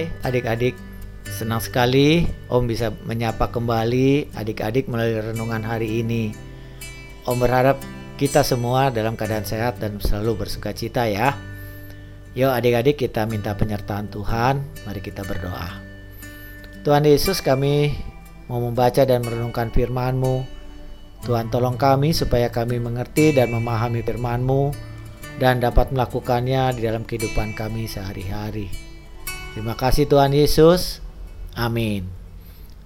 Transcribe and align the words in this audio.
Hai 0.00 0.08
adik-adik, 0.24 0.80
senang 1.28 1.60
sekali 1.60 2.24
Om 2.48 2.64
bisa 2.64 2.88
menyapa 3.04 3.52
kembali 3.52 4.32
adik-adik 4.32 4.88
melalui 4.88 5.20
renungan 5.20 5.60
hari 5.60 6.00
ini. 6.00 6.32
Om 7.28 7.36
berharap 7.36 7.76
kita 8.16 8.40
semua 8.40 8.88
dalam 8.88 9.12
keadaan 9.12 9.44
sehat 9.44 9.76
dan 9.76 10.00
selalu 10.00 10.40
bersuka 10.40 10.72
cita 10.72 11.04
ya. 11.04 11.36
Yuk 12.32 12.48
adik-adik 12.48 12.96
kita 12.96 13.28
minta 13.28 13.52
penyertaan 13.52 14.08
Tuhan, 14.08 14.64
mari 14.88 15.04
kita 15.04 15.20
berdoa. 15.20 15.68
Tuhan 16.80 17.04
Yesus 17.04 17.44
kami 17.44 17.92
mau 18.48 18.56
membaca 18.56 19.04
dan 19.04 19.20
merenungkan 19.20 19.68
firman-Mu. 19.68 20.48
Tuhan 21.28 21.52
tolong 21.52 21.76
kami 21.76 22.16
supaya 22.16 22.48
kami 22.48 22.80
mengerti 22.80 23.36
dan 23.36 23.52
memahami 23.52 24.00
firman-Mu 24.00 24.72
dan 25.36 25.60
dapat 25.60 25.92
melakukannya 25.92 26.72
di 26.72 26.88
dalam 26.88 27.04
kehidupan 27.04 27.52
kami 27.52 27.84
sehari-hari. 27.84 28.89
Terima 29.50 29.74
kasih 29.74 30.06
Tuhan 30.06 30.30
Yesus. 30.30 31.02
Amin. 31.58 32.06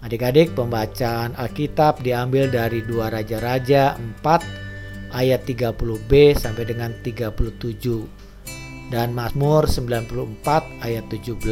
Adik-adik, 0.00 0.56
pembacaan 0.56 1.36
Alkitab 1.36 2.00
diambil 2.00 2.48
dari 2.48 2.80
dua 2.80 3.12
Raja-Raja 3.12 3.96
4 4.00 5.12
ayat 5.12 5.44
30b 5.44 6.36
sampai 6.36 6.64
dengan 6.64 6.92
37 7.04 8.88
dan 8.88 9.12
Mazmur 9.12 9.68
94 9.68 10.84
ayat 10.84 11.04
17. 11.08 11.44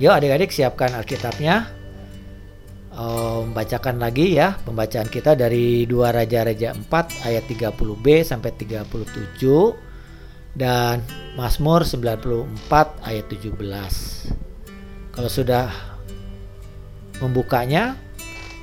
Yuk 0.00 0.12
adik-adik 0.12 0.52
siapkan 0.52 0.92
Alkitabnya. 0.92 1.72
Membacakan 2.92 3.96
lagi 3.96 4.36
ya 4.36 4.60
pembacaan 4.60 5.08
kita 5.08 5.32
dari 5.32 5.88
dua 5.88 6.12
Raja-Raja 6.12 6.76
4 6.76 7.24
ayat 7.24 7.44
30b 7.48 8.06
sampai 8.20 8.52
37 8.52 9.91
dan 10.52 11.00
Mazmur 11.32 11.84
94 11.88 12.44
ayat 13.04 13.26
17. 13.32 13.56
Kalau 15.12 15.30
sudah 15.32 15.68
membukanya, 17.20 17.96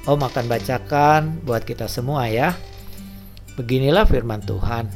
Om 0.10 0.26
akan 0.26 0.46
bacakan 0.50 1.22
buat 1.46 1.68
kita 1.68 1.86
semua 1.86 2.26
ya. 2.32 2.58
Beginilah 3.54 4.10
firman 4.10 4.42
Tuhan. 4.42 4.90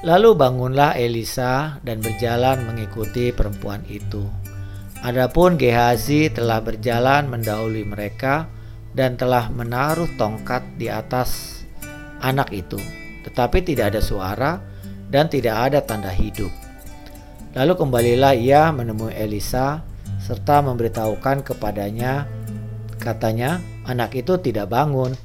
Lalu 0.00 0.32
bangunlah 0.32 0.96
Elisa 0.96 1.76
dan 1.84 2.00
berjalan 2.00 2.64
mengikuti 2.64 3.36
perempuan 3.36 3.84
itu. 3.84 4.24
Adapun 5.04 5.60
Gehazi 5.60 6.32
telah 6.32 6.64
berjalan 6.64 7.28
mendahului 7.28 7.84
mereka 7.84 8.48
dan 8.96 9.20
telah 9.20 9.52
menaruh 9.52 10.08
tongkat 10.16 10.64
di 10.80 10.88
atas 10.88 11.60
anak 12.24 12.48
itu, 12.52 12.80
tetapi 13.28 13.60
tidak 13.60 13.92
ada 13.92 14.00
suara 14.00 14.69
dan 15.10 15.26
tidak 15.26 15.70
ada 15.70 15.78
tanda 15.82 16.08
hidup. 16.08 16.50
Lalu 17.58 17.74
kembalilah 17.74 18.34
ia 18.38 18.70
menemui 18.70 19.10
Elisa 19.10 19.82
serta 20.22 20.62
memberitahukan 20.62 21.42
kepadanya, 21.42 22.30
katanya, 23.02 23.58
anak 23.82 24.14
itu 24.14 24.38
tidak 24.38 24.70
bangun. 24.70 25.18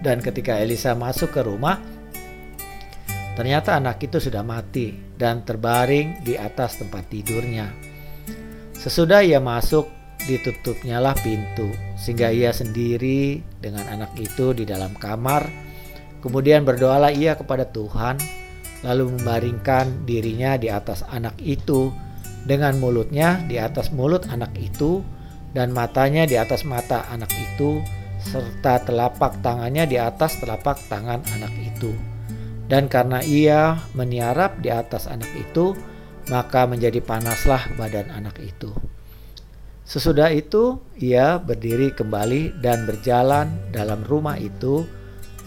Dan 0.00 0.24
ketika 0.24 0.56
Elisa 0.56 0.96
masuk 0.96 1.36
ke 1.36 1.44
rumah, 1.44 1.76
ternyata 3.36 3.76
anak 3.76 4.00
itu 4.00 4.16
sudah 4.16 4.40
mati 4.40 4.96
dan 5.20 5.44
terbaring 5.44 6.24
di 6.24 6.40
atas 6.40 6.80
tempat 6.80 7.12
tidurnya. 7.12 7.68
Sesudah 8.72 9.20
ia 9.20 9.44
masuk, 9.44 9.84
ditutupnyalah 10.24 11.12
pintu, 11.20 11.68
sehingga 12.00 12.32
ia 12.32 12.48
sendiri 12.56 13.44
dengan 13.60 13.84
anak 13.92 14.16
itu 14.16 14.56
di 14.56 14.64
dalam 14.64 14.96
kamar 14.96 15.69
Kemudian 16.20 16.68
berdoalah 16.68 17.12
ia 17.12 17.32
kepada 17.36 17.64
Tuhan, 17.68 18.20
lalu 18.84 19.16
membaringkan 19.16 20.04
dirinya 20.04 20.60
di 20.60 20.68
atas 20.68 21.00
anak 21.08 21.36
itu, 21.40 21.92
dengan 22.44 22.76
mulutnya 22.80 23.40
di 23.44 23.60
atas 23.60 23.92
mulut 23.92 24.28
anak 24.28 24.52
itu, 24.56 25.00
dan 25.56 25.72
matanya 25.72 26.28
di 26.28 26.36
atas 26.36 26.64
mata 26.68 27.08
anak 27.08 27.32
itu, 27.32 27.80
serta 28.20 28.84
telapak 28.84 29.40
tangannya 29.40 29.88
di 29.88 29.96
atas 29.96 30.36
telapak 30.40 30.76
tangan 30.92 31.24
anak 31.36 31.52
itu. 31.56 31.92
Dan 32.68 32.86
karena 32.86 33.24
ia 33.24 33.80
meniarap 33.96 34.60
di 34.62 34.70
atas 34.70 35.08
anak 35.08 35.28
itu, 35.34 35.74
maka 36.28 36.68
menjadi 36.68 37.02
panaslah 37.02 37.64
badan 37.74 38.12
anak 38.12 38.38
itu. 38.38 38.70
Sesudah 39.82 40.30
itu, 40.30 40.78
ia 41.00 41.42
berdiri 41.42 41.90
kembali 41.90 42.62
dan 42.62 42.86
berjalan 42.86 43.50
dalam 43.74 44.06
rumah 44.06 44.38
itu 44.38 44.86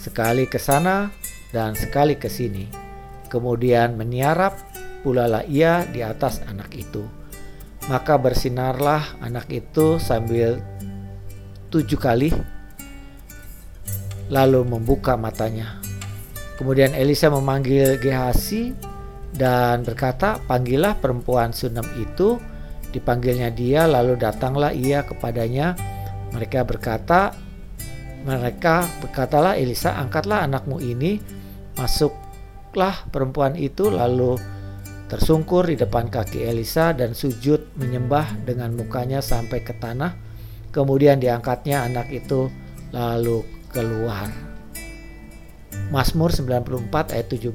sekali 0.03 0.44
ke 0.52 0.59
sana 0.59 1.08
dan 1.56 1.72
sekali 1.80 2.19
ke 2.19 2.28
sini. 2.28 2.68
Kemudian 3.31 3.96
meniarap 3.96 4.59
pulalah 5.00 5.47
ia 5.47 5.88
di 5.88 6.03
atas 6.03 6.44
anak 6.44 6.75
itu. 6.75 7.08
Maka 7.88 8.19
bersinarlah 8.19 9.19
anak 9.24 9.47
itu 9.47 10.00
sambil 10.00 10.59
tujuh 11.72 12.00
kali, 12.00 12.36
lalu 14.28 14.62
membuka 14.68 15.16
matanya. 15.16 15.80
Kemudian 16.59 16.96
Elisa 16.96 17.28
memanggil 17.28 17.97
Gehasi 18.00 18.72
dan 19.34 19.84
berkata, 19.84 20.40
"Panggillah 20.46 21.00
perempuan 21.00 21.52
Sunem 21.56 21.88
itu." 22.00 22.40
Dipanggilnya 22.94 23.50
dia, 23.50 23.90
lalu 23.90 24.14
datanglah 24.22 24.70
ia 24.70 25.02
kepadanya. 25.02 25.74
Mereka 26.30 26.62
berkata, 26.62 27.34
mereka 28.23 28.88
berkatalah 29.03 29.59
Elisa, 29.59 30.00
angkatlah 30.00 30.47
anakmu 30.47 30.79
ini. 30.79 31.19
Masuklah 31.75 33.03
perempuan 33.11 33.59
itu 33.59 33.91
lalu 33.91 34.39
tersungkur 35.11 35.67
di 35.67 35.75
depan 35.75 36.07
kaki 36.07 36.41
Elisa 36.47 36.95
dan 36.95 37.11
sujud 37.11 37.75
menyembah 37.75 38.47
dengan 38.47 38.72
mukanya 38.73 39.19
sampai 39.19 39.59
ke 39.61 39.75
tanah. 39.75 40.16
Kemudian 40.72 41.19
diangkatnya 41.19 41.84
anak 41.85 42.09
itu 42.09 42.50
lalu 42.95 43.44
keluar. 43.69 44.31
Mazmur 45.91 46.31
94 46.31 47.13
ayat 47.13 47.28
17 47.29 47.53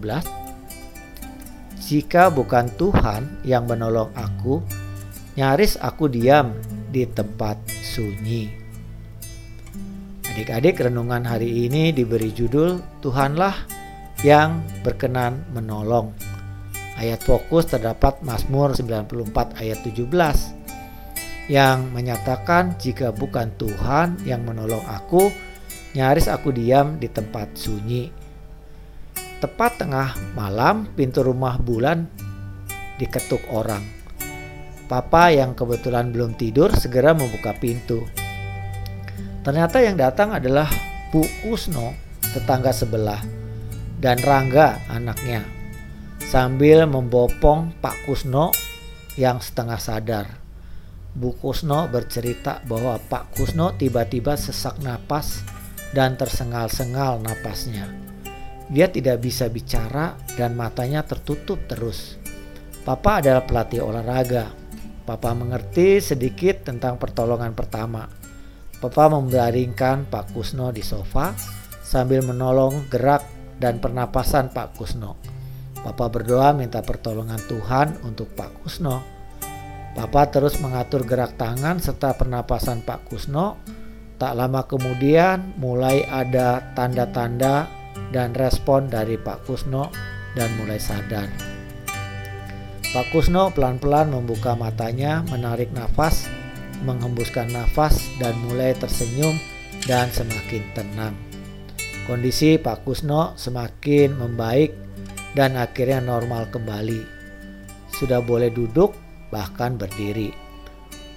Jika 1.89 2.29
bukan 2.29 2.69
Tuhan 2.77 3.41
yang 3.49 3.65
menolong 3.65 4.13
aku, 4.13 4.61
nyaris 5.35 5.81
aku 5.81 6.13
diam 6.13 6.53
di 6.93 7.09
tempat 7.09 7.57
sunyi. 7.81 8.68
Adik-adik 10.39 10.87
renungan 10.87 11.27
hari 11.27 11.67
ini 11.67 11.91
diberi 11.91 12.31
judul 12.31 12.79
Tuhanlah 13.03 13.59
yang 14.23 14.63
berkenan 14.87 15.43
menolong. 15.51 16.15
Ayat 16.95 17.27
fokus 17.27 17.67
terdapat 17.67 18.23
Mazmur 18.23 18.71
94 18.71 19.35
ayat 19.59 19.83
17 19.83 21.51
yang 21.51 21.91
menyatakan 21.91 22.79
jika 22.79 23.11
bukan 23.11 23.51
Tuhan 23.59 24.23
yang 24.23 24.47
menolong 24.47 24.87
aku, 24.87 25.27
nyaris 25.99 26.31
aku 26.31 26.55
diam 26.55 27.03
di 27.03 27.11
tempat 27.11 27.59
sunyi. 27.59 28.07
Tepat 29.43 29.83
tengah 29.83 30.15
malam 30.39 30.87
pintu 30.95 31.27
rumah 31.27 31.59
bulan 31.59 32.07
diketuk 32.95 33.43
orang. 33.51 33.83
Papa 34.87 35.35
yang 35.35 35.59
kebetulan 35.59 36.15
belum 36.15 36.39
tidur 36.39 36.71
segera 36.79 37.11
membuka 37.11 37.59
pintu. 37.59 38.28
Ternyata 39.47 39.79
yang 39.79 39.95
datang 39.95 40.35
adalah 40.35 40.67
Bu 41.15 41.23
Kusno, 41.41 41.95
tetangga 42.21 42.75
sebelah, 42.75 43.23
dan 44.03 44.19
Rangga 44.21 44.83
anaknya, 44.91 45.47
sambil 46.21 46.85
membopong 46.91 47.73
Pak 47.79 48.05
Kusno 48.05 48.51
yang 49.15 49.39
setengah 49.39 49.79
sadar. 49.79 50.27
Bu 51.15 51.35
Kusno 51.39 51.87
bercerita 51.89 52.61
bahwa 52.67 52.99
Pak 52.99 53.39
Kusno 53.39 53.75
tiba-tiba 53.79 54.35
sesak 54.35 54.83
napas 54.83 55.43
dan 55.95 56.19
tersengal-sengal 56.19 57.23
napasnya. 57.23 57.89
Dia 58.69 58.93
tidak 58.93 59.25
bisa 59.25 59.49
bicara 59.49 60.19
dan 60.37 60.53
matanya 60.53 61.01
tertutup 61.07 61.57
terus. 61.65 62.21
Papa 62.85 63.25
adalah 63.25 63.49
pelatih 63.49 63.81
olahraga. 63.81 64.53
Papa 65.09 65.33
mengerti 65.33 66.05
sedikit 66.05 66.69
tentang 66.69 67.01
pertolongan 67.01 67.57
pertama 67.57 68.18
Papa 68.79 69.11
membaringkan 69.11 70.07
Pak 70.07 70.31
Kusno 70.31 70.71
di 70.71 70.87
sofa 70.87 71.35
sambil 71.83 72.23
menolong 72.23 72.87
gerak 72.87 73.27
dan 73.59 73.83
pernapasan 73.83 74.55
Pak 74.55 74.79
Kusno. 74.79 75.19
Papa 75.83 76.07
berdoa 76.07 76.55
minta 76.55 76.79
pertolongan 76.79 77.43
Tuhan 77.51 77.99
untuk 78.07 78.31
Pak 78.39 78.63
Kusno. 78.63 79.03
Papa 79.99 80.31
terus 80.31 80.63
mengatur 80.63 81.03
gerak 81.03 81.35
tangan 81.35 81.83
serta 81.83 82.15
pernapasan 82.15 82.87
Pak 82.87 83.11
Kusno. 83.11 83.59
Tak 84.15 84.39
lama 84.39 84.63
kemudian 84.63 85.59
mulai 85.59 86.07
ada 86.07 86.75
tanda-tanda 86.79 87.67
dan 88.15 88.31
respon 88.31 88.87
dari 88.87 89.19
Pak 89.19 89.43
Kusno 89.43 89.91
dan 90.39 90.55
mulai 90.55 90.79
sadar. 90.79 91.27
Pak 92.95 93.11
Kusno 93.11 93.51
pelan-pelan 93.51 94.15
membuka 94.15 94.55
matanya, 94.55 95.27
menarik 95.27 95.75
nafas, 95.75 96.31
menghembuskan 96.83 97.51
nafas 97.51 98.11
dan 98.23 98.35
mulai 98.47 98.75
tersenyum 98.77 99.39
dan 99.87 100.11
semakin 100.11 100.63
tenang. 100.75 101.15
Kondisi 102.09 102.57
Pak 102.57 102.89
Kusno 102.89 103.37
semakin 103.37 104.17
membaik 104.17 104.73
dan 105.37 105.61
akhirnya 105.61 106.01
normal 106.01 106.49
kembali. 106.49 107.21
sudah 107.89 108.23
boleh 108.23 108.55
duduk 108.55 108.95
bahkan 109.35 109.75
berdiri. 109.75 110.31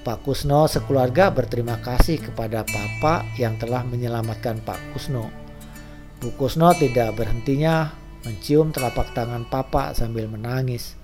Pak 0.02 0.26
Kusno 0.26 0.66
sekeluarga 0.66 1.30
berterima 1.30 1.78
kasih 1.78 2.18
kepada 2.18 2.66
Papa 2.66 3.22
yang 3.38 3.62
telah 3.62 3.86
menyelamatkan 3.86 4.66
Pak 4.66 4.82
Kusno. 4.90 5.30
Bu 6.18 6.34
Kusno 6.42 6.74
tidak 6.74 7.22
berhentinya 7.22 7.94
mencium 8.26 8.74
telapak 8.74 9.14
tangan 9.14 9.46
Papa 9.46 9.94
sambil 9.94 10.26
menangis. 10.26 11.01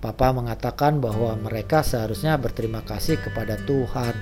Papa 0.00 0.32
mengatakan 0.32 0.96
bahwa 0.96 1.36
mereka 1.36 1.84
seharusnya 1.84 2.40
berterima 2.40 2.80
kasih 2.80 3.20
kepada 3.20 3.60
Tuhan, 3.68 4.16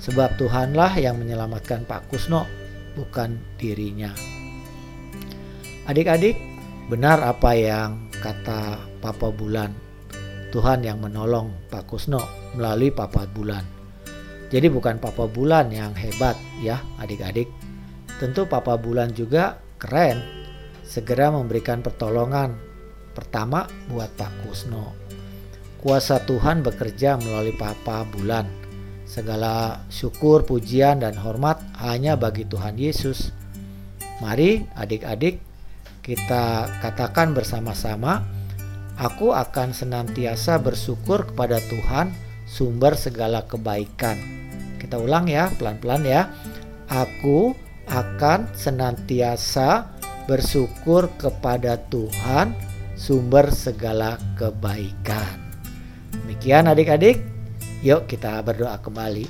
sebab 0.00 0.40
Tuhanlah 0.40 0.96
yang 0.96 1.20
menyelamatkan 1.20 1.84
Pak 1.84 2.08
Kusno, 2.08 2.48
bukan 2.96 3.36
dirinya. 3.60 4.16
Adik-adik, 5.84 6.40
benar 6.88 7.20
apa 7.20 7.52
yang 7.52 8.08
kata 8.16 8.80
Papa 9.04 9.28
Bulan. 9.28 9.76
Tuhan 10.48 10.80
yang 10.80 11.04
menolong 11.04 11.52
Pak 11.68 11.84
Kusno 11.84 12.24
melalui 12.56 12.88
Papa 12.88 13.28
Bulan. 13.28 13.60
Jadi 14.48 14.72
bukan 14.72 14.96
Papa 14.96 15.28
Bulan 15.28 15.68
yang 15.68 15.92
hebat 15.92 16.38
ya 16.64 16.80
adik-adik. 16.96 17.52
Tentu 18.16 18.48
Papa 18.48 18.80
Bulan 18.80 19.12
juga 19.12 19.60
keren. 19.76 20.22
Segera 20.80 21.28
memberikan 21.28 21.84
pertolongan 21.84 22.73
pertama 23.14 23.70
buat 23.88 24.10
Pak 24.18 24.44
Kusno. 24.44 24.92
Kuasa 25.78 26.20
Tuhan 26.26 26.66
bekerja 26.66 27.14
melalui 27.16 27.54
Papa 27.54 28.02
Bulan. 28.08 28.50
Segala 29.06 29.84
syukur, 29.92 30.42
pujian, 30.42 31.04
dan 31.04 31.14
hormat 31.14 31.62
hanya 31.78 32.18
bagi 32.18 32.42
Tuhan 32.48 32.74
Yesus. 32.74 33.30
Mari 34.18 34.66
adik-adik 34.74 35.38
kita 36.04 36.68
katakan 36.84 37.32
bersama-sama, 37.32 38.24
aku 39.00 39.32
akan 39.32 39.72
senantiasa 39.72 40.60
bersyukur 40.60 41.32
kepada 41.32 41.60
Tuhan, 41.64 42.12
sumber 42.44 42.92
segala 42.96 43.44
kebaikan. 43.48 44.16
Kita 44.76 45.00
ulang 45.00 45.28
ya, 45.28 45.48
pelan-pelan 45.56 46.04
ya. 46.04 46.28
Aku 46.88 47.56
akan 47.88 48.52
senantiasa 48.52 49.96
bersyukur 50.24 51.12
kepada 51.20 51.76
Tuhan, 51.88 52.56
sumber 52.94 53.50
segala 53.50 54.18
kebaikan. 54.38 55.38
Demikian 56.24 56.70
adik-adik, 56.70 57.20
yuk 57.82 58.06
kita 58.06 58.38
berdoa 58.42 58.78
kembali. 58.78 59.26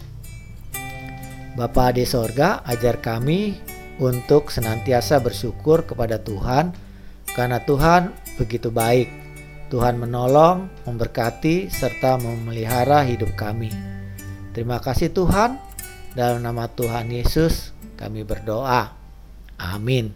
Bapa 1.54 1.94
di 1.94 2.04
sorga, 2.04 2.60
ajar 2.66 2.98
kami 2.98 3.56
untuk 4.02 4.50
senantiasa 4.50 5.22
bersyukur 5.22 5.86
kepada 5.86 6.18
Tuhan 6.18 6.74
karena 7.34 7.62
Tuhan 7.62 8.10
begitu 8.38 8.70
baik. 8.74 9.10
Tuhan 9.72 9.98
menolong, 9.98 10.70
memberkati, 10.86 11.66
serta 11.66 12.20
memelihara 12.20 13.02
hidup 13.02 13.34
kami. 13.34 13.72
Terima 14.54 14.78
kasih 14.78 15.10
Tuhan. 15.10 15.58
Dalam 16.14 16.46
nama 16.46 16.70
Tuhan 16.70 17.10
Yesus 17.10 17.74
kami 17.98 18.22
berdoa. 18.22 18.94
Amin. 19.58 20.14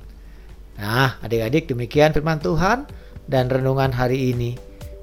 Nah, 0.79 1.19
adik-adik 1.19 1.67
demikian 1.67 2.15
firman 2.15 2.39
Tuhan 2.39 2.87
dan 3.29 3.53
renungan 3.53 3.93
hari 3.93 4.33
ini. 4.33 4.57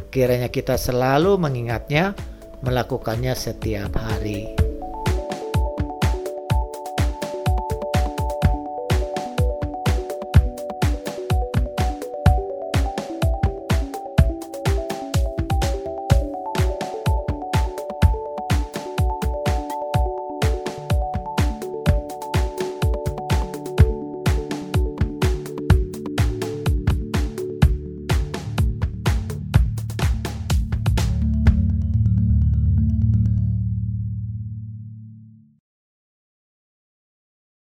Kiranya 0.10 0.50
kita 0.50 0.76
selalu 0.76 1.38
mengingatnya, 1.38 2.18
melakukannya 2.66 3.38
setiap 3.38 3.94
hari. 3.96 4.65